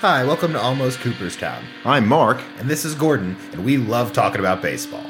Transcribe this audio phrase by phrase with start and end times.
[0.00, 1.64] Hi, welcome to Almost Cooperstown.
[1.84, 2.40] I'm Mark.
[2.58, 5.02] And this is Gordon, and we love talking about baseball.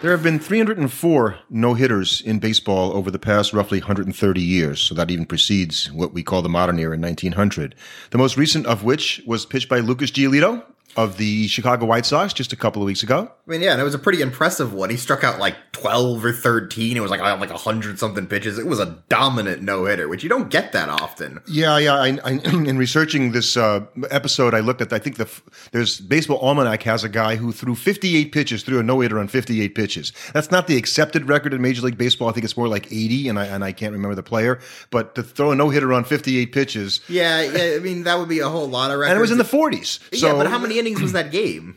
[0.00, 4.94] There have been 304 no hitters in baseball over the past roughly 130 years, so
[4.94, 7.74] that even precedes what we call the modern era in 1900.
[8.12, 10.64] The most recent of which was pitched by Lucas Giolito
[10.96, 13.30] of the Chicago White Sox just a couple of weeks ago.
[13.46, 14.90] I mean, yeah, and it was a pretty impressive one.
[14.90, 16.96] He struck out like 12 or 13.
[16.96, 18.58] It was like like 100 something pitches.
[18.58, 21.40] It was a dominant no hitter, which you don't get that often.
[21.46, 21.94] Yeah, yeah.
[21.94, 25.28] I, I, in researching this uh, episode, I looked at, I think the
[25.72, 29.28] there's Baseball Almanac has a guy who threw 58 pitches, threw a no hitter on
[29.28, 30.12] 58 pitches.
[30.32, 32.28] That's not the accepted record in Major League Baseball.
[32.28, 34.60] I think it's more like 80, and I, and I can't remember the player.
[34.90, 37.00] But to throw a no hitter on 58 pitches.
[37.08, 37.76] Yeah, yeah.
[37.76, 39.10] I mean, that would be a whole lot of records.
[39.10, 40.00] And it was in the 40s.
[40.18, 41.76] So, yeah, but how many innings was that game?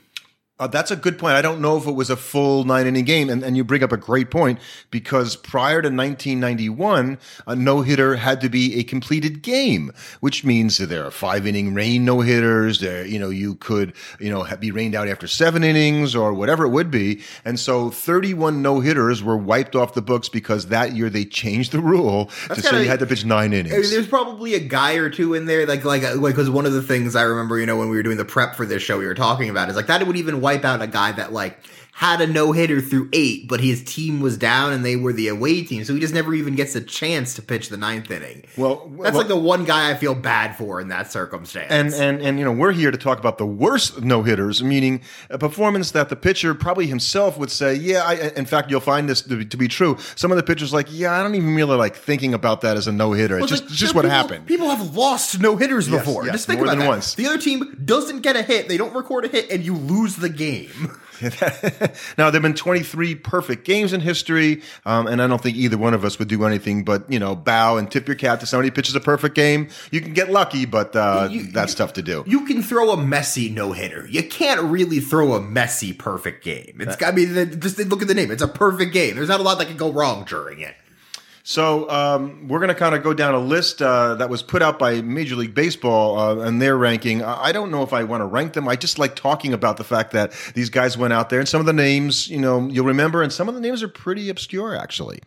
[0.59, 1.35] Uh, that's a good point.
[1.35, 3.29] I don't know if it was a full nine inning game.
[3.29, 8.15] And, and you bring up a great point because prior to 1991, a no hitter
[8.15, 12.21] had to be a completed game, which means that there are five inning rain no
[12.21, 12.79] hitters.
[12.79, 16.65] There, you know, you could, you know, be rained out after seven innings or whatever
[16.65, 17.21] it would be.
[17.45, 21.71] And so 31 no hitters were wiped off the books because that year they changed
[21.71, 23.75] the rule that's to say you had to pitch nine innings.
[23.75, 26.65] I mean, there's probably a guy or two in there, like, like, like, because one
[26.65, 28.81] of the things I remember, you know, when we were doing the prep for this
[28.81, 31.33] show, we were talking about is like that would even wipe out a guy that
[31.33, 31.57] like
[31.97, 35.27] had a no hitter through eight, but his team was down and they were the
[35.27, 38.43] away team, so he just never even gets a chance to pitch the ninth inning.
[38.55, 41.71] Well, that's well, like the one guy I feel bad for in that circumstance.
[41.71, 45.01] And and and you know we're here to talk about the worst no hitters, meaning
[45.31, 48.03] a performance that the pitcher probably himself would say, yeah.
[48.05, 49.97] I, in fact, you'll find this to be, to be, true.
[50.15, 52.87] Some of the pitchers like, yeah, I don't even really like thinking about that as
[52.87, 53.37] a no hitter.
[53.37, 54.45] Well, it's just just what people, happened.
[54.45, 56.25] People have lost no hitters yes, before.
[56.25, 56.89] Yes, just think more about than that.
[56.89, 57.15] once.
[57.15, 60.17] The other team doesn't get a hit, they don't record a hit, and you lose
[60.17, 60.69] the game.
[62.17, 65.77] now there have been 23 perfect games in history, um, and I don't think either
[65.77, 68.45] one of us would do anything but you know bow and tip your cap to
[68.45, 69.69] somebody who pitches a perfect game.
[69.91, 72.23] You can get lucky, but uh, you, that's you, tough to do.
[72.27, 74.07] You can throw a messy no hitter.
[74.07, 76.77] You can't really throw a messy perfect game.
[76.79, 78.31] It's got I mean, just look at the name.
[78.31, 79.15] It's a perfect game.
[79.15, 80.75] There's not a lot that can go wrong during it.
[81.49, 84.61] So um, we're going to kind of go down a list uh, that was put
[84.61, 87.23] out by Major League Baseball uh, and their ranking.
[87.23, 88.67] I don't know if I want to rank them.
[88.67, 91.61] I just like talking about the fact that these guys went out there, and some
[91.61, 94.75] of the names, you know, you'll remember, and some of the names are pretty obscure,
[94.75, 95.21] actually.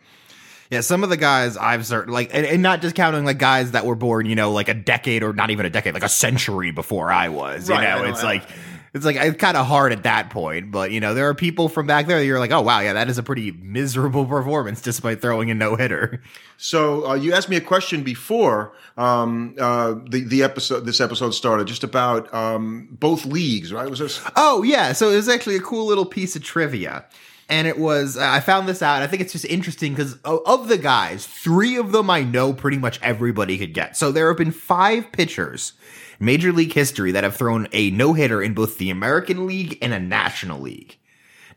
[0.69, 3.71] Yeah, some of the guys I've certain like, and, and, not just counting like guys
[3.71, 6.07] that were born, you know, like a decade or not even a decade, like a
[6.07, 7.67] century before I was.
[7.67, 8.47] You right, know, it's like
[8.93, 11.69] it's like it's kind of hard at that point, but you know, there are people
[11.69, 15.21] from back there you're like, oh wow, yeah, that is a pretty miserable performance despite
[15.21, 16.21] throwing a no hitter.
[16.57, 21.31] So uh, you asked me a question before um, uh, the the episode this episode
[21.31, 23.89] started, just about um, both leagues, right?
[23.89, 24.21] Was this?
[24.35, 27.05] Oh yeah, so it was actually a cool little piece of trivia.
[27.49, 29.01] And it was, I found this out.
[29.01, 32.77] I think it's just interesting because of the guys, three of them I know pretty
[32.77, 33.97] much everybody could get.
[33.97, 35.73] So there have been five pitchers
[36.21, 39.93] Major League history that have thrown a no hitter in both the American League and
[39.93, 40.97] a National League.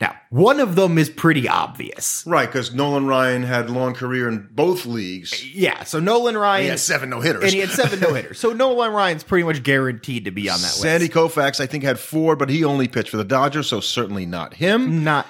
[0.01, 2.25] Now, one of them is pretty obvious.
[2.27, 5.55] Right, because Nolan Ryan had a long career in both leagues.
[5.55, 6.65] Yeah, so Nolan Ryan.
[6.65, 7.45] He had seven no hitters.
[7.45, 8.41] And he had seven no hitters.
[8.41, 11.13] So Nolan Ryan's pretty much guaranteed to be on that Sandy list.
[11.13, 14.27] Sandy Koufax, I think, had four, but he only pitched for the Dodgers, so certainly
[14.27, 15.05] not him.
[15.05, 15.27] Not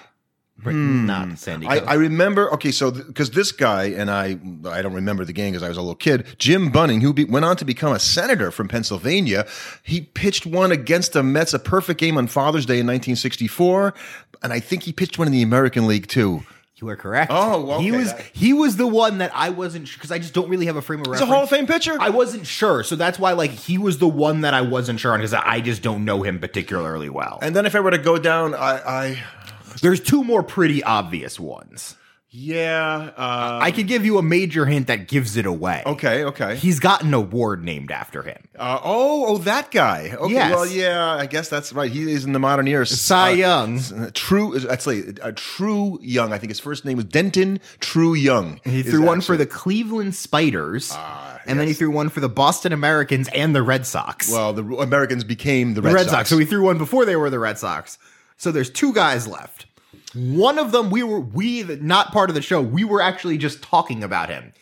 [0.73, 1.07] Hmm.
[1.07, 1.67] Not Sandy.
[1.67, 2.53] I, I, remember.
[2.55, 4.39] Okay, so because th- this guy and I,
[4.69, 6.27] I don't remember the game because I was a little kid.
[6.39, 9.47] Jim Bunning, who be, went on to become a senator from Pennsylvania,
[9.83, 13.95] he pitched one against the Mets, a perfect game on Father's Day in 1964,
[14.43, 16.45] and I think he pitched one in the American League too.
[16.77, 17.31] You are correct.
[17.33, 17.85] Oh, okay.
[17.85, 20.75] he was he was the one that I wasn't because I just don't really have
[20.75, 21.21] a frame of reference.
[21.21, 21.97] He's a Hall of Fame pitcher.
[22.01, 25.13] I wasn't sure, so that's why like he was the one that I wasn't sure
[25.13, 27.39] on because I just don't know him particularly well.
[27.41, 29.25] And then if I were to go down, I, I
[29.81, 31.97] there's two more pretty obvious ones.
[32.37, 35.85] Yeah, uh, I could give you a major hint that gives it away.
[35.87, 36.57] Okay, okay.
[36.57, 38.49] He's got an award named after him.
[38.59, 40.17] Uh, oh, oh, that guy.
[40.19, 40.51] Okay, yes.
[40.51, 41.89] well, yeah, I guess that's right.
[41.89, 42.89] He is in the modern era.
[42.89, 43.81] Cy uh, Young,
[44.15, 44.59] true.
[44.69, 46.33] Actually, a true Young.
[46.33, 48.61] I think his first name was Denton True Young.
[48.65, 49.27] He threw one actually.
[49.27, 51.59] for the Cleveland Spiders, uh, and yes.
[51.59, 54.29] then he threw one for the Boston Americans and the Red Sox.
[54.29, 56.13] Well, the Americans became the Red, the Red Sox.
[56.13, 56.31] Sox.
[56.31, 57.97] So he threw one before they were the Red Sox.
[58.37, 59.67] So there's two guys left.
[60.15, 62.61] One of them, we were we not part of the show.
[62.61, 64.53] We were actually just talking about him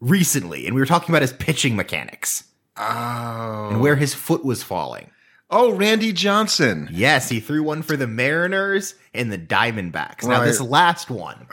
[0.00, 2.44] recently, and we were talking about his pitching mechanics.
[2.76, 5.10] Oh, and where his foot was falling.
[5.50, 6.88] Oh, Randy Johnson.
[6.90, 10.24] Yes, he threw one for the Mariners and the Diamondbacks.
[10.24, 10.38] Right.
[10.38, 11.46] Now this last one.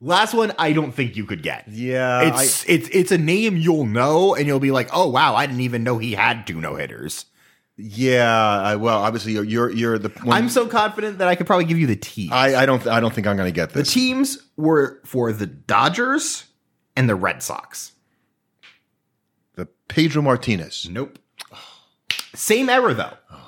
[0.00, 1.66] Last one, I don't think you could get.
[1.68, 5.34] Yeah, it's I, it's it's a name you'll know, and you'll be like, "Oh wow,
[5.34, 7.24] I didn't even know he had two no hitters."
[7.80, 10.08] Yeah, I, well, obviously you're you're, you're the.
[10.08, 12.32] One, I'm so confident that I could probably give you the teams.
[12.32, 13.86] I, I don't I don't think I'm going to get this.
[13.86, 16.44] The teams were for the Dodgers
[16.96, 17.92] and the Red Sox.
[19.54, 20.88] The Pedro Martinez.
[20.90, 21.20] Nope.
[22.34, 23.14] Same error though.
[23.30, 23.47] Oh.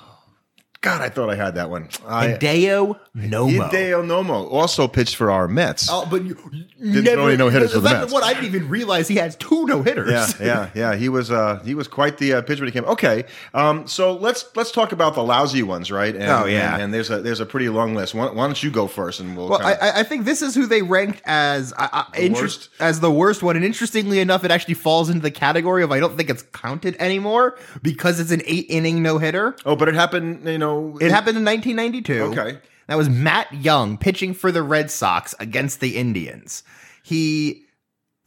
[0.81, 1.89] God, I thought I had that one.
[2.07, 3.69] I, Hideo Nomo.
[3.69, 5.87] Hideo Nomo also pitched for our Mets.
[5.91, 8.11] Oh, but you Didn't never throw any no-hitters for the Mets.
[8.11, 10.09] What I didn't even realize he has two no hitters.
[10.09, 10.95] Yeah, yeah, yeah.
[10.95, 12.85] He was uh, he was quite the uh, pitcher when he came.
[12.85, 16.15] Okay, um, so let's let's talk about the lousy ones, right?
[16.15, 16.73] And, Oh, yeah.
[16.73, 18.15] and, and there's a there's a pretty long list.
[18.15, 19.49] Why, why don't you go first, and we'll.
[19.49, 22.81] Well, kinda, I, I think this is who they ranked as uh, uh, interest, worst?
[22.81, 25.99] as the worst one, and interestingly enough, it actually falls into the category of I
[25.99, 29.55] don't think it's counted anymore because it's an eight inning no hitter.
[29.63, 30.47] oh, but it happened.
[30.47, 30.70] You know,
[31.01, 32.13] It happened in 1992.
[32.39, 32.57] Okay.
[32.87, 36.63] that was Matt Young pitching for the Red Sox against the Indians.
[37.03, 37.65] He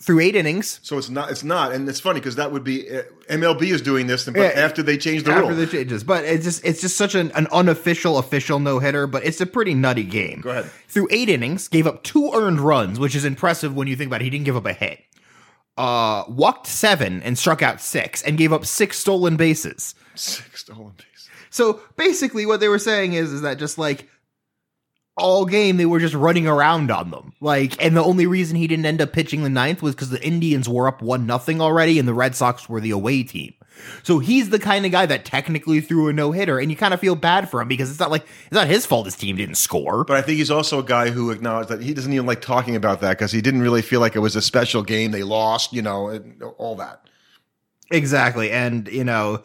[0.02, 0.80] threw eight innings.
[0.82, 1.30] So it's not.
[1.30, 4.36] It's not, and it's funny because that would be uh, MLB is doing this, but
[4.36, 5.56] Yeah, after they changed the after rule.
[5.56, 6.04] the changes.
[6.04, 9.46] But it's just it's just such an, an unofficial official no hitter, but it's a
[9.46, 10.40] pretty nutty game.
[10.42, 10.70] Go ahead.
[10.88, 14.20] Through eight innings, gave up two earned runs, which is impressive when you think about
[14.20, 14.24] it.
[14.24, 15.00] He didn't give up a hit.
[15.76, 19.94] Uh, walked seven and struck out six, and gave up six stolen bases.
[20.14, 21.08] Six stolen bases.
[21.54, 24.08] So basically, what they were saying is is that just like
[25.16, 27.32] all game they were just running around on them.
[27.40, 30.20] Like, and the only reason he didn't end up pitching the ninth was because the
[30.20, 33.54] Indians were up one nothing already, and the Red Sox were the away team.
[34.02, 36.92] So he's the kind of guy that technically threw a no hitter, and you kind
[36.92, 39.36] of feel bad for him because it's not like it's not his fault his team
[39.36, 40.02] didn't score.
[40.02, 42.74] But I think he's also a guy who acknowledged that he doesn't even like talking
[42.74, 45.12] about that because he didn't really feel like it was a special game.
[45.12, 47.08] They lost, you know, and all that.
[47.92, 49.44] Exactly, and you know.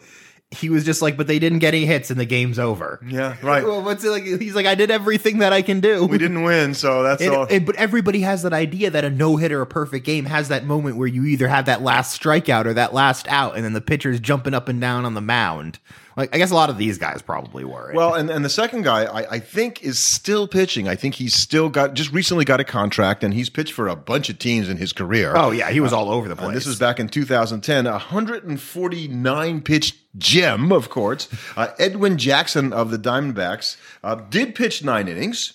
[0.52, 2.98] He was just like, but they didn't get any hits, and the game's over.
[3.06, 3.62] Yeah, right.
[3.64, 4.24] Well, what's it like?
[4.24, 6.06] He's like, I did everything that I can do.
[6.06, 7.46] We didn't win, so that's And- all.
[7.48, 10.64] and- but everybody has that idea that a no hitter, a perfect game, has that
[10.66, 13.80] moment where you either have that last strikeout or that last out, and then the
[13.80, 15.78] pitcher's jumping up and down on the mound.
[16.16, 17.92] Like I guess a lot of these guys probably were.
[17.94, 20.88] Well, and, and the second guy, I, I think, is still pitching.
[20.88, 23.96] I think he's still got just recently got a contract, and he's pitched for a
[23.96, 25.32] bunch of teams in his career.
[25.36, 26.54] oh yeah, he was all over the place.
[26.54, 31.28] This was back in 2010, a 149 pitch gem, of course.
[31.56, 35.54] Uh, Edwin Jackson of the Diamondbacks uh, did pitch nine innings,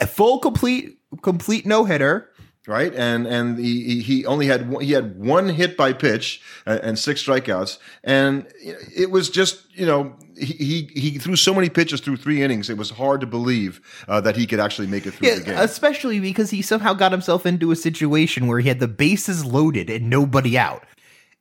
[0.00, 2.30] A full complete complete no hitter.
[2.66, 2.94] Right?
[2.94, 6.98] And and he he- only had one, he had one hit by pitch and, and
[6.98, 8.46] six strikeouts, and
[8.94, 10.14] it was just you know.
[10.36, 12.68] He, he he threw so many pitches through three innings.
[12.68, 15.44] It was hard to believe uh, that he could actually make it through Yeah, the
[15.44, 15.54] game.
[15.58, 19.88] especially because he somehow got himself into a situation where he had the bases loaded
[19.88, 20.82] and nobody out.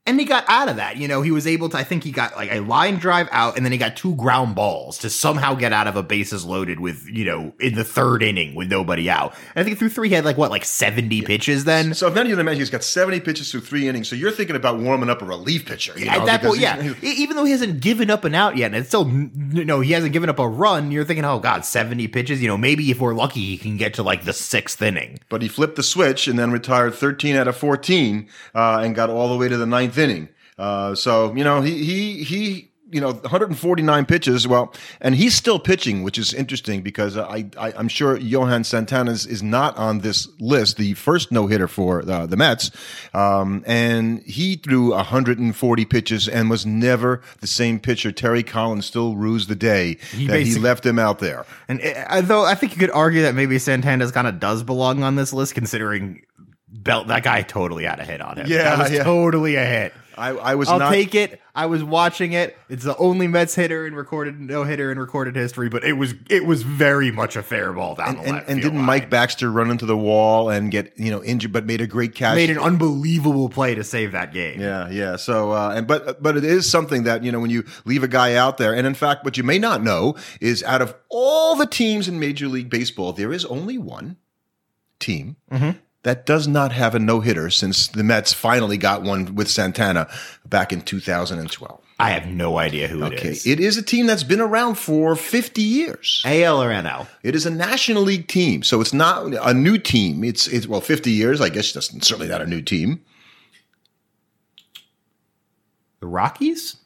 [0.05, 0.97] And he got out of that.
[0.97, 3.55] You know, he was able to, I think he got like a line drive out
[3.55, 6.81] and then he got two ground balls to somehow get out of a bases loaded
[6.81, 9.33] with, you know, in the third inning with nobody out.
[9.55, 11.93] And I think through three, he had like what, like 70 pitches then?
[11.93, 14.31] So if many of them imagine he's got 70 pitches through three innings, so you're
[14.31, 15.97] thinking about warming up a relief pitcher.
[15.97, 16.81] You know, At that point, yeah.
[16.81, 19.79] he's- Even though he hasn't given up an out yet, and it's still, you know,
[19.79, 22.41] he hasn't given up a run, you're thinking, oh, God, 70 pitches.
[22.41, 25.19] You know, maybe if we're lucky, he can get to like the sixth inning.
[25.29, 29.09] But he flipped the switch and then retired 13 out of 14 uh, and got
[29.09, 30.29] all the way to the ninth inning.
[30.57, 34.47] Uh, so you know he he he you know 149 pitches.
[34.47, 39.11] Well, and he's still pitching, which is interesting because I, I I'm sure Johan Santana
[39.11, 42.71] is, is not on this list, the first no hitter for uh, the Mets,
[43.13, 48.11] um, and he threw 140 pitches and was never the same pitcher.
[48.11, 49.97] Terry Collins still rues the day
[50.27, 51.45] that he left him out there.
[51.67, 55.03] And uh, though I think you could argue that maybe Santana's kind of does belong
[55.03, 56.21] on this list, considering
[56.73, 58.47] Belt that guy totally had a hit on him.
[58.47, 59.03] Yeah, that was yeah.
[59.03, 59.93] totally a hit.
[60.17, 60.91] I, I was I'll not.
[60.91, 61.41] take it.
[61.55, 62.57] I was watching it.
[62.69, 66.13] It's the only Mets hitter in recorded no hitter in recorded history, but it was
[66.29, 68.77] it was very much a fair ball down and, the and, left and field didn't
[68.79, 68.85] line.
[68.85, 72.15] Mike Baxter run into the wall and get you know injured, but made a great
[72.15, 72.35] catch?
[72.35, 74.59] made an unbelievable play to save that game?
[74.59, 75.15] yeah, yeah.
[75.15, 78.07] So, uh, and but but it is something that you know when you leave a
[78.07, 81.55] guy out there, and in fact, what you may not know is out of all
[81.55, 84.17] the teams in Major League Baseball, there is only one
[84.99, 85.77] team Mm-hmm.
[86.03, 90.07] That does not have a no hitter since the Mets finally got one with Santana
[90.45, 91.79] back in 2012.
[91.99, 93.47] I have no idea who it Okay, is.
[93.47, 96.21] it is a team that's been around for 50 years.
[96.25, 97.07] AL or NL?
[97.21, 100.23] It is a National League team, so it's not a new team.
[100.23, 101.71] It's it's well, fifty years, I guess.
[101.71, 103.01] That's certainly not a new team.
[105.99, 106.77] The Rockies?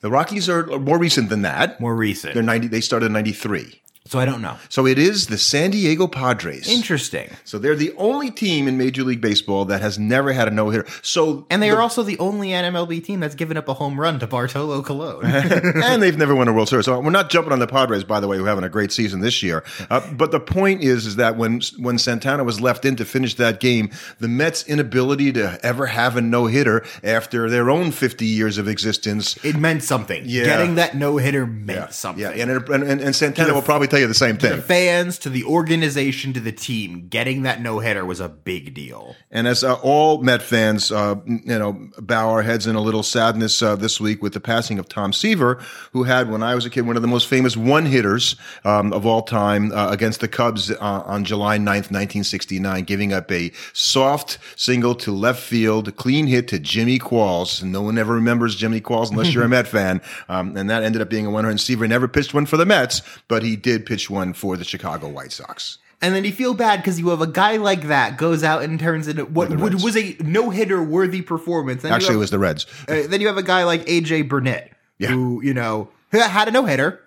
[0.00, 1.80] The Rockies are more recent than that.
[1.80, 2.34] More recent.
[2.34, 2.66] They're ninety.
[2.68, 3.80] They started in ninety three.
[4.08, 4.56] So I don't know.
[4.68, 6.68] So it is the San Diego Padres.
[6.68, 7.30] Interesting.
[7.44, 10.70] So they're the only team in Major League Baseball that has never had a no
[10.70, 10.86] hitter.
[11.02, 14.00] So And they the- are also the only NMLB team that's given up a home
[14.00, 15.24] run to Bartolo Colon.
[15.26, 16.86] and they've never won a World Series.
[16.86, 18.92] So we're not jumping on the Padres, by the way, who are having a great
[18.92, 19.62] season this year.
[19.90, 23.34] Uh, but the point is, is that when when Santana was left in to finish
[23.34, 28.24] that game, the Mets' inability to ever have a no hitter after their own 50
[28.24, 29.36] years of existence.
[29.44, 30.22] it meant something.
[30.26, 30.44] Yeah.
[30.44, 32.22] Getting that no hitter meant something.
[32.22, 34.60] Yeah, and, and, and, and Santana will probably tell tell you the same the thing.
[34.60, 39.16] fans to the organization to the team, getting that no hitter was a big deal.
[39.30, 43.02] And as uh, all Met fans, uh, you know, bow our heads in a little
[43.02, 45.60] sadness uh, this week with the passing of Tom Seaver,
[45.92, 48.92] who had, when I was a kid, one of the most famous one hitters um,
[48.92, 53.50] of all time uh, against the Cubs uh, on July 9th, 1969, giving up a
[53.72, 57.62] soft single to left field, clean hit to Jimmy Qualls.
[57.62, 60.00] No one ever remembers Jimmy Qualls unless you're a Met fan.
[60.28, 62.66] Um, and that ended up being a one and Seaver never pitched one for the
[62.66, 65.78] Mets, but he did pitch one for the Chicago White Sox.
[66.00, 68.78] And then you feel bad because you have a guy like that goes out and
[68.78, 71.82] turns into what would, was a no hitter worthy performance.
[71.82, 72.66] Then Actually, it was the Reds.
[72.86, 75.08] Uh, then you have a guy like AJ Burnett, Yeah.
[75.08, 77.00] who you know had a no hitter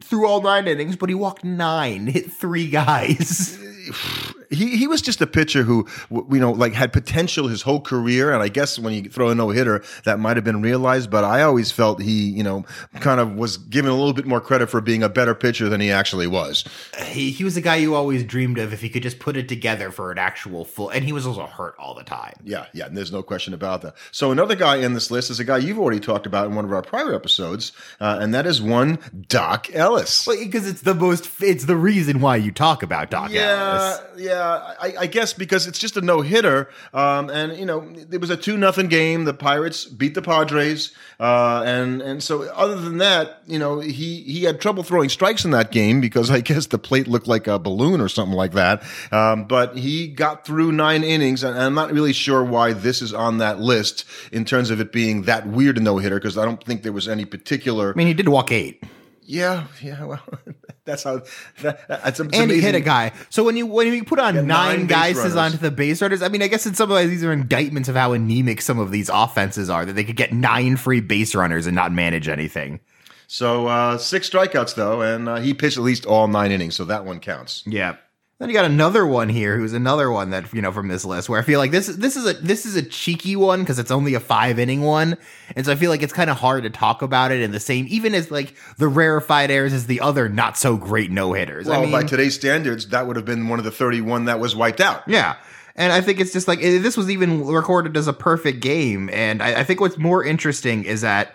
[0.00, 3.58] through all nine innings, but he walked nine, hit three guys.
[4.50, 8.32] he he was just a pitcher who you know like had potential his whole career
[8.32, 11.42] and i guess when you throw a no-hitter that might have been realized but i
[11.42, 12.64] always felt he you know
[13.00, 15.80] kind of was given a little bit more credit for being a better pitcher than
[15.80, 16.64] he actually was
[17.06, 19.48] he he was a guy you always dreamed of if he could just put it
[19.48, 20.88] together for an actual full.
[20.90, 22.34] And he was also hurt all the time.
[22.44, 25.38] yeah yeah and there's no question about that so another guy in this list is
[25.40, 28.46] a guy you've already talked about in one of our prior episodes uh, and that
[28.46, 33.10] is one doc ellis Because it's the most, it's the reason why you talk about
[33.10, 34.24] Doc Yeah, Ellis.
[34.24, 34.37] yeah.
[34.38, 38.30] I, I guess because it's just a no hitter, um, and you know it was
[38.30, 39.24] a two nothing game.
[39.24, 44.22] The Pirates beat the Padres, uh, and and so other than that, you know he
[44.22, 47.46] he had trouble throwing strikes in that game because I guess the plate looked like
[47.46, 48.82] a balloon or something like that.
[49.12, 53.12] Um, but he got through nine innings, and I'm not really sure why this is
[53.12, 56.44] on that list in terms of it being that weird a no hitter because I
[56.44, 57.92] don't think there was any particular.
[57.92, 58.82] I mean, he did walk eight.
[59.28, 60.04] Yeah, yeah.
[60.04, 60.22] Well,
[60.86, 61.20] that's how.
[61.60, 63.12] That, that's and he hit a guy.
[63.28, 66.28] So when you when you put on nine, nine guys onto the base runners, I
[66.28, 69.10] mean, I guess in some ways these are indictments of how anemic some of these
[69.12, 69.84] offenses are.
[69.84, 72.80] That they could get nine free base runners and not manage anything.
[73.26, 76.86] So uh, six strikeouts though, and uh, he pitched at least all nine innings, so
[76.86, 77.62] that one counts.
[77.66, 77.96] Yeah.
[78.38, 81.28] Then you got another one here, who's another one that you know from this list,
[81.28, 83.80] where I feel like this is this is a this is a cheeky one because
[83.80, 85.16] it's only a five inning one,
[85.56, 87.58] and so I feel like it's kind of hard to talk about it in the
[87.58, 91.66] same, even as like the rarefied airs as the other not so great no hitters.
[91.66, 94.38] Well, I mean, by today's standards, that would have been one of the thirty-one that
[94.38, 95.02] was wiped out.
[95.08, 95.36] Yeah.
[95.74, 99.10] And I think it's just like eh, this was even recorded as a perfect game.
[99.10, 101.34] And I, I think what's more interesting is that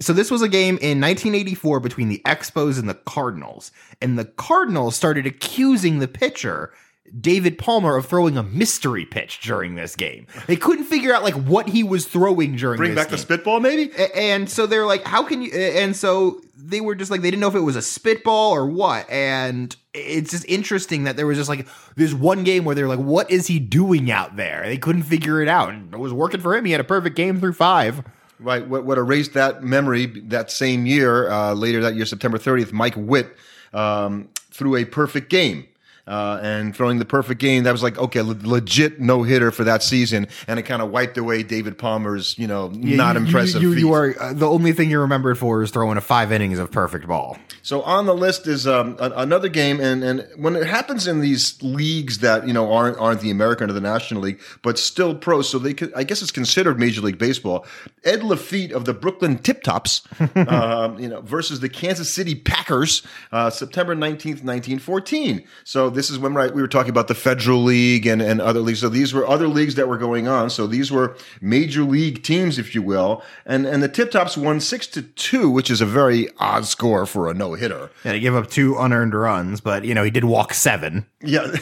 [0.00, 3.70] so this was a game in 1984 between the Expos and the Cardinals.
[4.00, 6.72] And the Cardinals started accusing the pitcher,
[7.20, 10.26] David Palmer, of throwing a mystery pitch during this game.
[10.46, 12.86] They couldn't figure out like what he was throwing during this.
[12.86, 13.92] Bring back the spitball, maybe.
[14.14, 15.52] And so they're like, how can you?
[15.52, 18.66] And so they were just like, they didn't know if it was a spitball or
[18.66, 19.08] what.
[19.10, 21.66] And it's just interesting that there was just like
[21.96, 24.62] this one game where they're like, what is he doing out there?
[24.64, 25.70] They couldn't figure it out.
[25.70, 26.64] And it was working for him.
[26.64, 28.02] He had a perfect game through five.
[28.40, 28.66] Right.
[28.66, 32.94] What, what erased that memory that same year, uh, later that year, September 30th, Mike
[32.96, 33.36] Witt
[33.74, 35.66] um, threw a perfect game.
[36.06, 39.64] Uh, and throwing the perfect game, that was like okay, le- legit no hitter for
[39.64, 43.26] that season, and it kind of wiped away David Palmer's, you know, not You- you-
[43.26, 43.62] impressive.
[43.62, 43.94] You, you, feat.
[44.18, 47.06] are uh, the only thing you're remembered for is throwing a five innings of perfect
[47.06, 47.38] ball.
[47.62, 51.20] So on the list is um, a- another game, and, and when it happens in
[51.20, 55.14] these leagues that you know aren't aren't the American or the National League, but still
[55.14, 57.66] pro, so they could, I guess it's considered Major League Baseball.
[58.04, 60.02] Ed Lafitte of the Brooklyn Tip Tops,
[60.34, 65.44] um, you know, versus the Kansas City Packers, uh, September nineteenth, nineteen fourteen.
[65.64, 68.60] So this is when right we were talking about the Federal League and and other
[68.60, 68.80] leagues.
[68.80, 70.50] So these were other leagues that were going on.
[70.50, 74.60] So these were major league teams, if you will, and and the Tip Tops won
[74.60, 77.90] six to two, which is a very odd score for a no hitter.
[78.04, 81.06] Yeah, he gave up two unearned runs, but you know he did walk seven.
[81.22, 81.54] Yeah,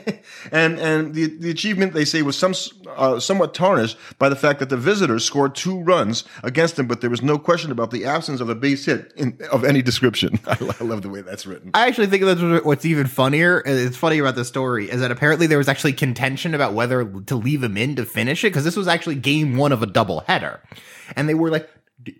[0.52, 2.54] and and the the achievement they say was some
[2.96, 7.00] uh, somewhat tarnished by the fact that the visitors scored two runs against them, but
[7.00, 10.38] there was no question about the absence of a base hit in, of any description.
[10.46, 11.70] I, I love the way that's written.
[11.74, 13.62] I actually think that's what's even funnier.
[13.76, 17.36] It's funny about the story is that apparently there was actually contention about whether to
[17.36, 20.20] leave him in to finish it because this was actually game one of a double
[20.20, 20.60] header,
[21.16, 21.68] and they were like.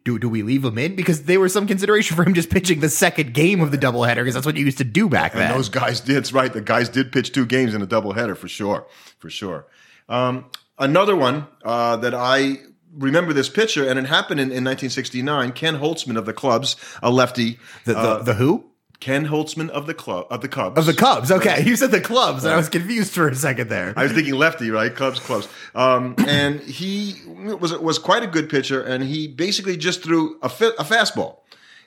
[0.05, 0.97] Do, do we leave him in?
[0.97, 4.17] Because there was some consideration for him just pitching the second game of the doubleheader
[4.17, 5.51] because that's what you used to do back then.
[5.51, 6.17] And those guys did.
[6.17, 6.51] It's right.
[6.51, 8.87] The guys did pitch two games in a doubleheader for sure,
[9.19, 9.67] for sure.
[10.09, 10.47] Um,
[10.79, 12.61] another one uh, that I
[12.97, 15.53] remember this pitcher, and it happened in, in 1969.
[15.53, 17.59] Ken Holtzman of the Clubs, a lefty.
[17.85, 18.65] the, the, uh, the who?
[19.01, 20.79] Ken Holtzman of the club of the Cubs.
[20.79, 21.31] Of the Cubs.
[21.31, 21.63] Okay.
[21.67, 23.95] You said the clubs, and I was confused for a second there.
[23.97, 24.95] I was thinking lefty, right?
[24.95, 25.49] Cubs, Cubs.
[25.75, 30.49] Um, and he was was quite a good pitcher, and he basically just threw a,
[30.49, 31.39] fi- a fastball.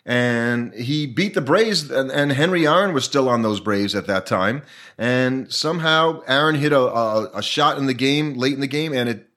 [0.05, 4.07] And he beat the Braves, and, and Henry Aaron was still on those Braves at
[4.07, 4.61] that time.
[4.97, 8.93] And somehow Aaron hit a, a, a shot in the game, late in the game,
[8.93, 9.27] and it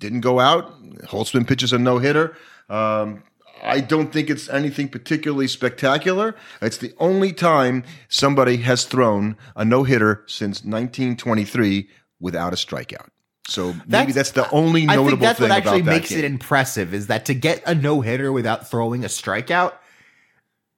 [0.00, 0.82] didn't go out.
[1.04, 2.36] Holtzman pitches a no hitter.
[2.68, 3.22] Um,
[3.62, 6.34] I don't think it's anything particularly spectacular.
[6.62, 11.88] It's the only time somebody has thrown a no hitter since 1923
[12.20, 13.08] without a strikeout.
[13.48, 16.18] So maybe that's, the only notable I think that's thing what actually makes game.
[16.18, 19.72] it impressive is that to get a no hitter without throwing a strikeout.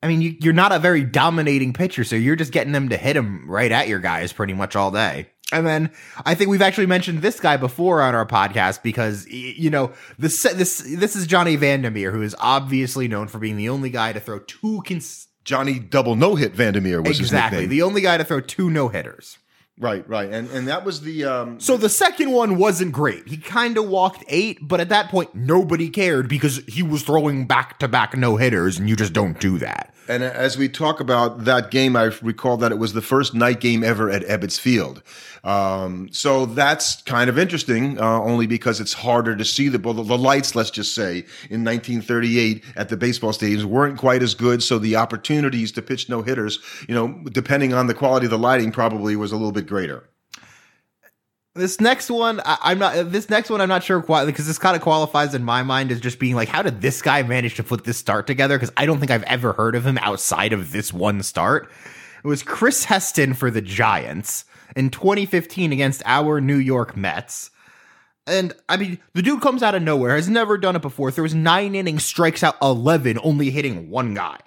[0.03, 2.97] I mean, you, you're not a very dominating pitcher, so you're just getting them to
[2.97, 5.27] hit them right at your guys pretty much all day.
[5.53, 5.91] And then
[6.25, 10.43] I think we've actually mentioned this guy before on our podcast because you know this
[10.43, 14.13] this this is Johnny Vander Meer, who is obviously known for being the only guy
[14.13, 18.19] to throw two cons- Johnny Double No Hit Vander Meer was exactly the only guy
[18.19, 19.39] to throw two no hitters.
[19.81, 23.27] Right, right, and and that was the um, So the second one wasn't great.
[23.27, 27.47] He kind of walked eight, but at that point, nobody cared because he was throwing
[27.47, 29.93] back to back no hitters, and you just don't do that.
[30.11, 33.61] And as we talk about that game, I recall that it was the first night
[33.61, 35.05] game ever at Ebbets Field.
[35.45, 39.95] Um, so that's kind of interesting, uh, only because it's harder to see the ball.
[39.95, 41.19] The lights, let's just say,
[41.49, 44.65] in 1938 at the baseball stadiums weren't quite as good.
[44.65, 46.59] So the opportunities to pitch no hitters,
[46.89, 50.05] you know, depending on the quality of the lighting, probably was a little bit greater.
[51.55, 53.11] This next one, I, I'm not.
[53.11, 55.91] This next one, I'm not sure why, because this kind of qualifies in my mind
[55.91, 58.57] as just being like, how did this guy manage to put this start together?
[58.57, 61.71] Because I don't think I've ever heard of him outside of this one start.
[62.23, 64.45] It was Chris Heston for the Giants
[64.77, 67.51] in 2015 against our New York Mets.
[68.27, 71.11] And I mean, the dude comes out of nowhere, has never done it before.
[71.11, 74.39] Throws nine innings, strikes out 11, only hitting one guy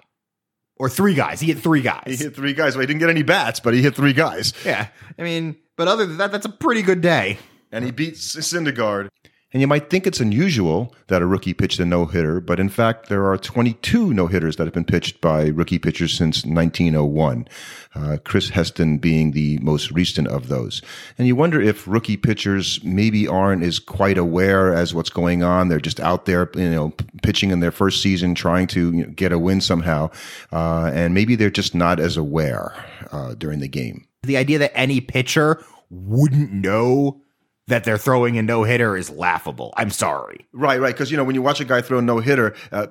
[0.76, 1.40] or three guys.
[1.40, 2.02] He hit three guys.
[2.06, 2.74] He hit three guys.
[2.74, 4.52] Well, he didn't get any bats, but he hit three guys.
[4.64, 4.88] Yeah.
[5.18, 7.38] I mean, but other than that, that's a pretty good day.
[7.72, 9.08] and he beats Syndergaard.
[9.54, 12.68] And you might think it's unusual that a rookie pitched a no hitter, but in
[12.68, 17.46] fact, there are 22 no hitters that have been pitched by rookie pitchers since 1901.
[17.94, 20.82] Uh, Chris Heston being the most recent of those.
[21.16, 25.68] And you wonder if rookie pitchers maybe aren't as quite aware as what's going on.
[25.68, 26.92] They're just out there, you know,
[27.22, 30.10] pitching in their first season, trying to you know, get a win somehow.
[30.52, 32.74] Uh, and maybe they're just not as aware
[33.12, 34.08] uh, during the game.
[34.24, 37.20] The idea that any pitcher wouldn't know
[37.66, 39.72] that they're throwing a no hitter is laughable.
[39.76, 40.46] I'm sorry.
[40.52, 40.94] Right, right.
[40.94, 42.86] Because you know when you watch a guy throw a no hitter uh,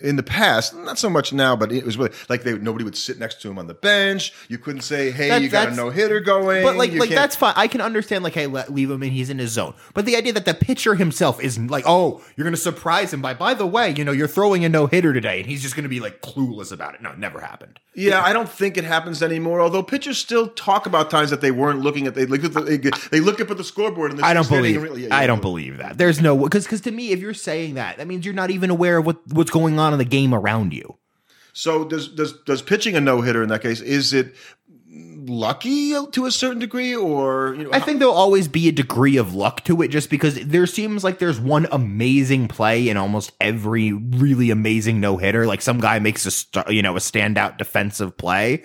[0.00, 2.96] in the past, not so much now, but it was really like they nobody would
[2.96, 4.32] sit next to him on the bench.
[4.48, 7.08] You couldn't say, "Hey, That- you got a no hitter going." But like, You like
[7.08, 7.54] can't- that's fine.
[7.56, 9.10] I can understand like, hey, let, leave him in.
[9.10, 9.74] He's in his zone.
[9.94, 13.22] But the idea that the pitcher himself is like, oh, you're going to surprise him
[13.22, 15.74] by, by the way, you know, you're throwing a no hitter today, and he's just
[15.74, 17.02] going to be like clueless about it.
[17.02, 17.80] No, it never happened.
[17.94, 19.60] Yeah, I don't think it happens anymore.
[19.60, 22.60] Although pitchers still talk about times that they weren't looking at they look at the,
[22.62, 22.76] they,
[23.10, 24.82] they look up at the scoreboard and they're I don't believe.
[24.82, 25.98] really- yeah, I don't believe that.
[25.98, 28.70] There's no because because to me, if you're saying that, that means you're not even
[28.70, 30.96] aware of what what's going on in the game around you.
[31.52, 34.34] So does does does pitching a no hitter in that case is it
[34.88, 39.16] lucky to a certain degree or you know I think there'll always be a degree
[39.16, 43.32] of luck to it just because there seems like there's one amazing play in almost
[43.40, 45.46] every really amazing no-hitter.
[45.46, 48.64] Like some guy makes a you know, a standout defensive play.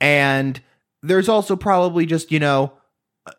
[0.00, 0.60] And
[1.02, 2.72] there's also probably just, you know,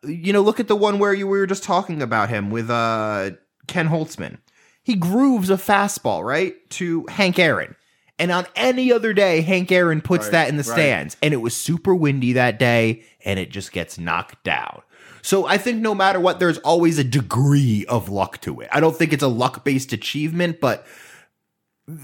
[0.03, 2.69] you know, look at the one where you we were just talking about him with
[2.69, 3.31] uh
[3.67, 4.37] Ken Holtzman.
[4.83, 6.55] He grooves a fastball, right?
[6.71, 7.75] To Hank Aaron.
[8.17, 10.73] And on any other day, Hank Aaron puts Right, that in the right.
[10.73, 11.15] stands.
[11.21, 14.81] And it was super windy that day, and it just gets knocked down.
[15.21, 18.69] So I think no matter what, there's always a degree of luck to it.
[18.71, 20.85] I don't think it's a luck based achievement, but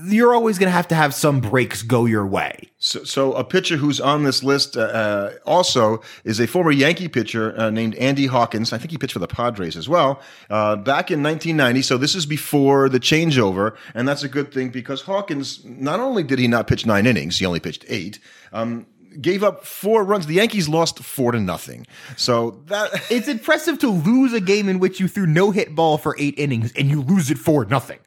[0.06, 2.70] you're always going to have to have some breaks go your way.
[2.78, 7.08] So, so a pitcher who's on this list uh, uh, also is a former Yankee
[7.08, 8.74] pitcher uh, named Andy Hawkins.
[8.74, 11.82] I think he pitched for the Padres as well uh, back in 1990.
[11.82, 16.24] So this is before the changeover, and that's a good thing because Hawkins not only
[16.24, 18.20] did he not pitch nine innings, he only pitched eight.
[18.54, 18.88] Um,
[19.22, 20.26] gave up four runs.
[20.28, 21.86] The Yankees lost four to nothing.
[22.18, 25.98] So that It's impressive to lose a game in which you threw no hit ball
[25.98, 28.00] for eight innings and you lose it for nothing.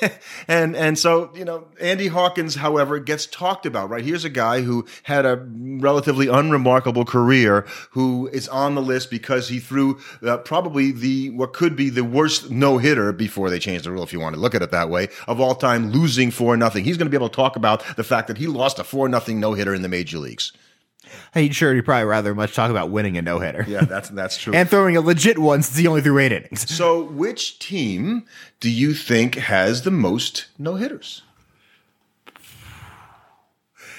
[0.48, 3.90] and and so you know Andy Hawkins, however, gets talked about.
[3.90, 9.10] Right here's a guy who had a relatively unremarkable career, who is on the list
[9.10, 13.58] because he threw uh, probably the what could be the worst no hitter before they
[13.58, 15.90] changed the rule, if you want to look at it that way, of all time,
[15.90, 16.84] losing four nothing.
[16.84, 19.08] He's going to be able to talk about the fact that he lost a four
[19.08, 20.43] nothing no hitter in the major leagues.
[21.32, 24.36] Hey, sure, you'd probably rather much talk about winning a no hitter Yeah, that's that's
[24.36, 24.54] true.
[24.54, 26.68] and throwing a legit one since he only threw eight innings.
[26.74, 28.26] so, which team
[28.60, 31.22] do you think has the most no hitters?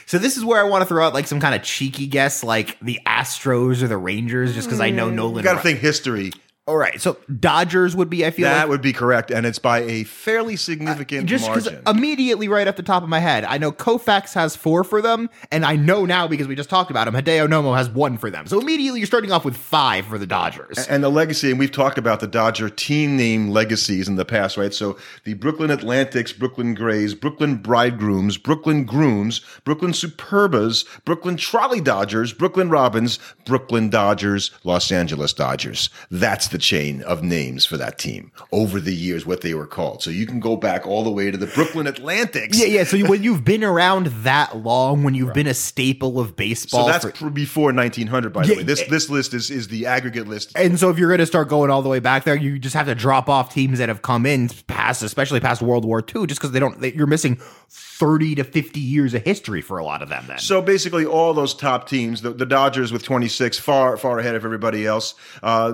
[0.08, 2.43] So this is where I want to throw out like some kind of cheeky guess,
[2.43, 5.15] like the Astros or the Rangers, just because I know mm.
[5.15, 5.38] Nolan.
[5.38, 6.31] You got to think history.
[6.67, 8.25] All right, so Dodgers would be.
[8.25, 11.65] I feel That like would be correct, and it's by a fairly significant just because
[11.65, 11.84] margin.
[11.86, 15.30] immediately right off the top of my head, I know Koufax has four for them,
[15.51, 18.32] and I know now because we just talked about him, Hideo Nomo has one for
[18.32, 18.47] them.
[18.47, 20.88] So immediately you're starting off with five for the Dodgers.
[20.88, 24.58] and the legacy, and we've talked about the Dodger team name legacies in the past,
[24.58, 24.73] right?
[24.73, 32.34] So the Brooklyn Atlantics, Brooklyn Grays, Brooklyn Bridegrooms, Brooklyn Grooms, Brooklyn Superbas, Brooklyn Trolley Dodgers,
[32.34, 35.91] Brooklyn Robins, Brooklyn Dodgers, Los Angeles Dodgers.
[36.10, 40.01] That's the chain of names for that team over the years, what they were called.
[40.01, 42.57] So you can go back all the way to the Brooklyn Atlantics.
[42.57, 42.83] yeah, yeah.
[42.85, 46.85] So you, when you've been around that long, when you've been a staple of baseball,
[46.85, 48.63] So that's for- before 1900, by the Yeah, way.
[48.63, 48.87] This yeah.
[48.89, 50.53] this list is is the aggregate list.
[50.55, 52.73] And so if you're going to start going all the way back there, you just
[52.75, 56.25] have to drop off teams that have come in past, especially past World War II,
[56.25, 56.79] just because they don't.
[56.79, 57.37] They, you're missing
[57.69, 60.23] thirty to fifty years of history for a lot of them.
[60.27, 64.35] Then, So basically, all those top teams, the, the Dodgers with 26, far far ahead
[64.35, 65.15] of everybody else.
[65.43, 65.73] Uh,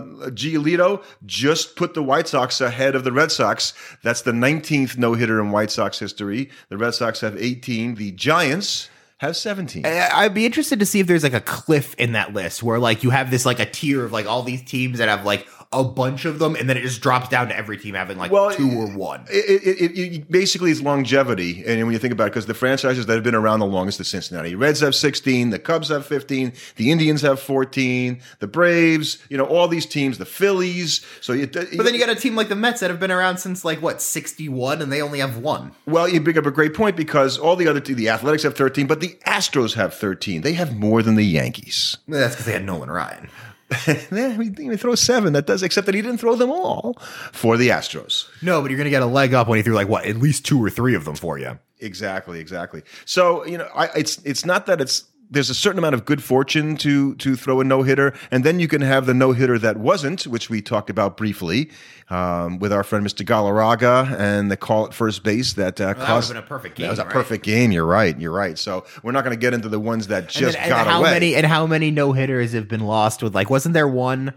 [1.26, 3.74] Just put the White Sox ahead of the Red Sox.
[4.04, 6.50] That's the 19th no hitter in White Sox history.
[6.70, 7.96] The Red Sox have 18.
[7.96, 9.86] The Giants have 17.
[9.86, 12.80] I- I'd be interested to see if there's like a cliff in that list where
[12.80, 15.48] like you have this like a tier of like all these teams that have like
[15.74, 18.30] a bunch of them, and then it just drops down to every team having like
[18.30, 19.26] Well, two or one.
[19.30, 23.06] It, it, it, basically it's longevity, and when you think about it, because the franchises
[23.06, 26.52] that have been around the longest, the Cincinnati Reds have 16, the Cubs have 15,
[26.76, 31.06] the Indians have 14, the Braves, you know, all these teams, the Phillies.
[31.22, 33.38] So, you, But then you got a team like the Mets that have been around
[33.38, 35.72] since like what sixty one, and they only have one.
[35.86, 38.56] Well, you bring up a great point because all the other two, the Athletics have
[38.56, 40.42] 13, but the Astros have 13.
[40.42, 41.98] They have more than the Yankees.
[42.08, 43.30] That's because they had Nolan Ryan.
[43.88, 45.34] yeah, he didn't even throw seven.
[45.34, 46.98] That does, except that he didn't throw them all
[47.32, 48.28] for the Astros.
[48.42, 50.46] No, but you're gonna get a leg up when he threw like what at least
[50.46, 51.58] two or three of them for you.
[51.80, 52.84] Exactly, exactly.
[53.06, 56.22] So you know, I, it's it's not that it's there's a certain amount of good
[56.22, 59.58] fortune to to throw a no hitter, and then you can have the no hitter
[59.60, 61.70] that wasn't, which we talked about briefly
[62.10, 63.26] um, with our friend Mr.
[63.26, 66.30] Galarraga and the call at first base that uh, that cost.
[66.30, 66.86] been a perfect game.
[66.86, 67.14] That was a right?
[67.14, 67.72] perfect game.
[67.72, 68.20] You're right.
[68.20, 68.58] You're right.
[68.58, 70.88] So we're not going to get into the ones that And, just then- and got
[70.88, 71.12] how away.
[71.12, 74.34] many and how many no hitters have been lost with like wasn't there one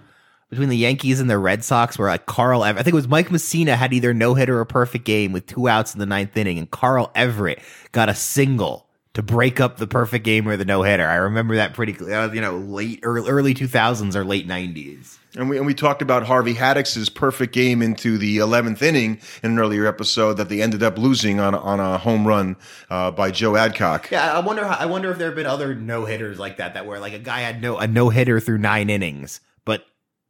[0.50, 3.08] between the Yankees and the Red Sox where like Carl Ever- I think it was
[3.08, 6.36] Mike Mussina had either no hitter or perfect game with two outs in the ninth
[6.36, 8.83] inning and Carl Everett got a single
[9.14, 11.06] to break up the perfect game or the no hitter.
[11.06, 15.18] I remember that pretty was, you know late early, early 2000s or late 90s.
[15.36, 19.52] And we, and we talked about Harvey Haddix's perfect game into the 11th inning in
[19.52, 22.56] an earlier episode that they ended up losing on, on a home run
[22.88, 24.10] uh, by Joe Adcock.
[24.12, 24.64] Yeah, I wonder.
[24.64, 27.14] How, I wonder if there have been other no hitters like that that where like
[27.14, 29.40] a guy had no a no hitter through nine innings,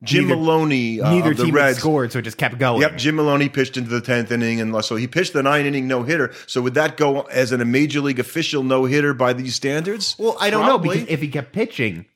[0.04, 1.78] Jim neither, Maloney, uh, neither team Reds.
[1.78, 2.80] scored, so it just kept going.
[2.82, 5.88] Yep, Jim Maloney pitched into the 10th inning, and so he pitched the nine inning
[5.88, 6.32] no hitter.
[6.46, 10.16] So would that go as an, a major league official no hitter by these standards?
[10.18, 12.06] Well, I don't know because if he kept pitching,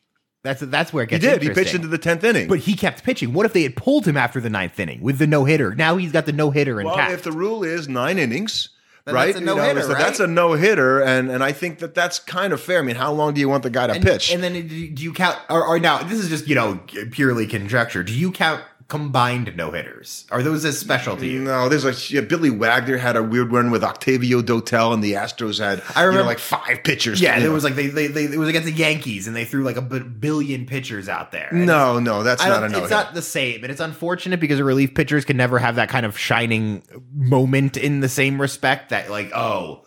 [0.44, 1.24] that's that's where it gets.
[1.24, 1.42] he did.
[1.42, 2.48] He pitched into the 10th inning.
[2.48, 3.32] but he kept pitching.
[3.32, 5.74] What if they had pulled him after the ninth inning with the no hitter?
[5.74, 7.12] Now he's got the no hitter well, intact.
[7.12, 8.70] if the rule is nine innings.
[9.08, 9.98] Then right, that's a no-hitter, so right?
[9.98, 12.80] that's a no hitter, and and I think that that's kind of fair.
[12.80, 14.30] I mean, how long do you want the guy to and, pitch?
[14.30, 15.38] and then do you do you count?
[15.48, 16.78] Or, or now this is just you know
[17.10, 18.02] purely conjecture.
[18.02, 20.26] Do you count combined no hitters?
[20.30, 21.40] Are those as special to you?
[21.40, 25.12] No, there's like yeah, Billy Wagner had a weird one with Octavio Dotel, and the
[25.12, 27.20] Astros had I you know, remember- like five pitchers.
[27.20, 29.62] Yeah, there was like they, they they it was against the Yankees and they threw
[29.62, 31.50] like a b- billion pitchers out there.
[31.52, 32.80] No, no, that's not a no.
[32.80, 36.06] it's not the same, and it's unfortunate because relief pitchers can never have that kind
[36.06, 36.82] of shining
[37.14, 39.84] moment in the same respect that like oh,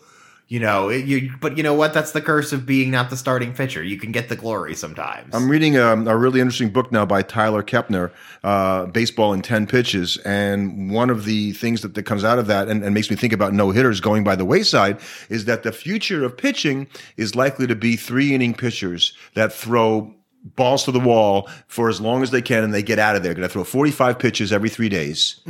[0.52, 1.32] you know, you.
[1.40, 1.94] But you know what?
[1.94, 3.82] That's the curse of being not the starting pitcher.
[3.82, 5.34] You can get the glory sometimes.
[5.34, 8.12] I'm reading a, a really interesting book now by Tyler Kepner,
[8.44, 10.18] uh, Baseball in 10 Pitches.
[10.26, 13.16] And one of the things that, that comes out of that and, and makes me
[13.16, 16.86] think about no hitters going by the wayside is that the future of pitching
[17.16, 22.00] is likely to be three inning pitchers that throw balls to the wall for as
[22.00, 23.32] long as they can and they get out of there.
[23.32, 25.40] Going to throw 45 pitches every three days.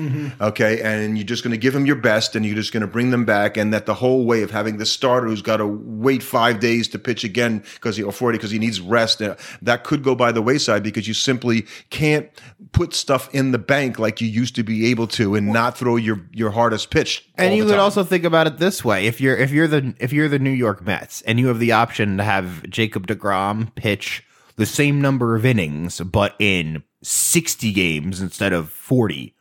[0.40, 0.82] Okay.
[0.82, 3.10] And you're just going to give them your best and you're just going to bring
[3.10, 3.56] them back.
[3.56, 6.88] And that the whole way of having the starter who's got to wait five days
[6.88, 10.14] to pitch again because he, or 40 because he needs rest, uh, that could go
[10.14, 12.28] by the wayside because you simply can't
[12.72, 15.96] put stuff in the bank like you used to be able to and not throw
[15.96, 17.26] your, your hardest pitch.
[17.36, 20.12] And you could also think about it this way: if you're if you're the if
[20.12, 24.24] you're the New York Mets and you have the option to have Jacob Degrom pitch
[24.56, 29.34] the same number of innings but in sixty games instead of forty,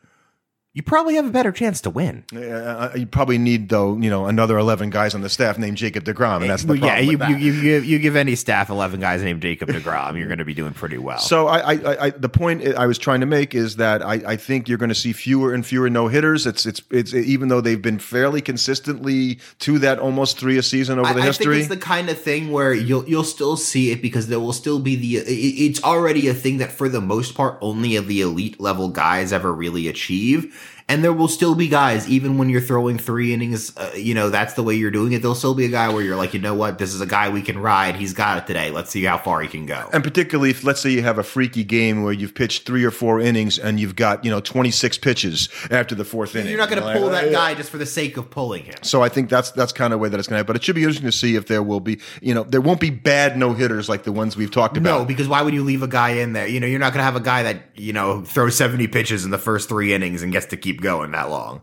[0.74, 2.24] you probably have a better chance to win.
[2.34, 6.04] Uh, you probably need though, you know, another eleven guys on the staff named Jacob
[6.04, 6.88] Degrom, and that's the problem.
[6.88, 10.28] yeah, you, you, you, you, you give any staff 11 guys named Jacob DeGrom, you're
[10.28, 11.18] going to be doing pretty well.
[11.18, 14.36] So I, I, I, the point I was trying to make is that I, I
[14.36, 16.46] think you're going to see fewer and fewer no hitters.
[16.46, 20.98] It's, it's, it's even though they've been fairly consistently to that almost three a season
[20.98, 21.56] over I, the I history.
[21.56, 24.52] think it's the kind of thing where you'll you'll still see it because there will
[24.52, 25.16] still be the.
[25.18, 29.32] It, it's already a thing that for the most part only the elite level guys
[29.32, 30.54] ever really achieve,
[30.92, 33.74] and there will still be guys even when you're throwing three innings.
[33.76, 35.22] Uh, you know that's the way you're doing it.
[35.22, 37.30] There'll still be a guy where you're like, you know what, this is a guy
[37.30, 37.96] we can ride.
[37.96, 38.70] He's got it today.
[38.70, 39.88] Let's see how far he can go.
[39.92, 42.90] and particularly if let's say you have a freaky game where you've pitched three or
[42.90, 46.50] four innings and you've got you know 26 pitches after the fourth inning.
[46.50, 48.64] You're not going to pull like, that uh, guy just for the sake of pulling
[48.64, 48.76] him.
[48.82, 50.52] So I think that's that's kind of way that it's going to happen.
[50.52, 52.80] But it should be interesting to see if there will be, you know, there won't
[52.80, 54.98] be bad no hitters like the ones we've talked about.
[55.00, 56.46] No, because why would you leave a guy in there?
[56.46, 59.24] You know, you're not going to have a guy that you know throws 70 pitches
[59.24, 61.62] in the first three innings and gets to keep going that long.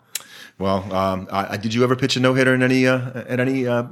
[0.57, 3.39] Well, um, I, I- did you ever pitch a no hitter in any uh, at
[3.39, 3.83] any uh,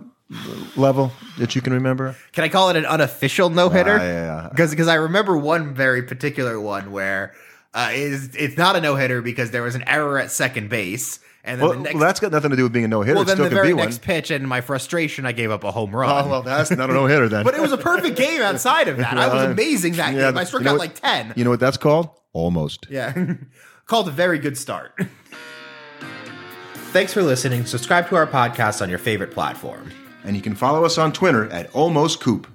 [0.75, 2.15] level that you can remember?
[2.33, 3.97] Can I call it an unofficial no hitter?
[3.99, 4.49] Ah, yeah, yeah.
[4.49, 7.33] Because because I remember one very particular one where
[7.73, 11.19] uh, is it's not a no hitter because there was an error at second base,
[11.45, 13.01] and then Well, the next well, that's got nothing to do with being a no
[13.01, 13.15] hitter.
[13.15, 13.85] well, then still the very be one.
[13.85, 16.25] next pitch, and my frustration, I gave up a home run.
[16.25, 17.43] Oh well, that's not a no hitter then.
[17.45, 19.17] but it was a perfect game outside of that.
[19.17, 20.37] I was amazing that yeah, game.
[20.37, 21.31] I struck out what- like ten.
[21.37, 22.09] You know what that's called?
[22.33, 22.87] Almost.
[22.89, 23.13] Yeah.
[23.87, 24.99] Called a very good start.
[26.91, 27.65] Thanks for listening.
[27.65, 29.91] Subscribe to our podcast on your favorite platform.
[30.23, 32.47] And you can follow us on Twitter at Almost Coop.